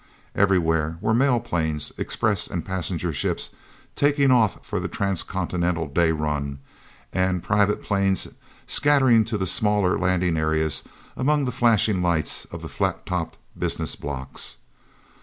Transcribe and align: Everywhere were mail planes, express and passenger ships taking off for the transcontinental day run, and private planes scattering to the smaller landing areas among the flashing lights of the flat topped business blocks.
Everywhere 0.33 0.97
were 0.99 1.13
mail 1.13 1.39
planes, 1.39 1.91
express 1.95 2.47
and 2.47 2.65
passenger 2.65 3.13
ships 3.13 3.51
taking 3.95 4.31
off 4.31 4.65
for 4.65 4.79
the 4.79 4.87
transcontinental 4.87 5.85
day 5.85 6.11
run, 6.11 6.57
and 7.13 7.43
private 7.43 7.83
planes 7.83 8.27
scattering 8.65 9.25
to 9.25 9.37
the 9.37 9.45
smaller 9.45 9.99
landing 9.99 10.37
areas 10.39 10.81
among 11.15 11.45
the 11.45 11.51
flashing 11.51 12.01
lights 12.01 12.45
of 12.45 12.63
the 12.63 12.67
flat 12.67 13.05
topped 13.05 13.37
business 13.55 13.95
blocks. 13.95 14.57